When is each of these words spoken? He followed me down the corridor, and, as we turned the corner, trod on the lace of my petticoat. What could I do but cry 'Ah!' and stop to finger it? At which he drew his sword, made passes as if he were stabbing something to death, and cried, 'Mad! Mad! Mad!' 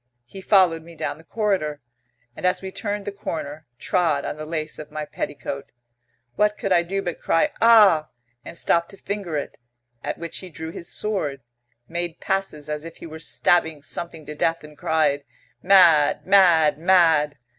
He 0.25 0.41
followed 0.41 0.81
me 0.81 0.95
down 0.95 1.19
the 1.19 1.23
corridor, 1.23 1.79
and, 2.35 2.43
as 2.43 2.59
we 2.59 2.71
turned 2.71 3.05
the 3.05 3.11
corner, 3.11 3.67
trod 3.77 4.25
on 4.25 4.35
the 4.35 4.47
lace 4.47 4.79
of 4.79 4.89
my 4.89 5.05
petticoat. 5.05 5.71
What 6.35 6.57
could 6.57 6.71
I 6.73 6.81
do 6.81 7.03
but 7.03 7.19
cry 7.19 7.51
'Ah!' 7.61 8.09
and 8.43 8.57
stop 8.57 8.89
to 8.89 8.97
finger 8.97 9.37
it? 9.37 9.59
At 10.03 10.17
which 10.17 10.39
he 10.39 10.49
drew 10.49 10.71
his 10.71 10.91
sword, 10.91 11.41
made 11.87 12.19
passes 12.19 12.67
as 12.67 12.83
if 12.83 12.97
he 12.97 13.05
were 13.05 13.19
stabbing 13.19 13.83
something 13.83 14.25
to 14.25 14.33
death, 14.33 14.63
and 14.63 14.75
cried, 14.75 15.23
'Mad! 15.61 16.25
Mad! 16.25 16.79
Mad!' 16.79 17.37